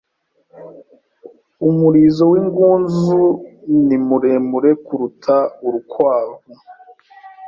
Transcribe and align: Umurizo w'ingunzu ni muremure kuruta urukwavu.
Umurizo 1.67 2.23
w'ingunzu 2.31 3.23
ni 3.87 3.97
muremure 4.07 4.71
kuruta 4.85 5.35
urukwavu. 5.65 6.37